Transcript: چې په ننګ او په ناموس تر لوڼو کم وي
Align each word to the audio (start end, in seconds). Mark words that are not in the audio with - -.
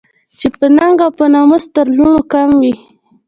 چې 0.39 0.47
په 0.57 0.65
ننګ 0.77 0.97
او 1.05 1.11
په 1.17 1.25
ناموس 1.33 1.65
تر 1.75 1.87
لوڼو 1.97 2.21
کم 2.31 2.49
وي 2.61 2.73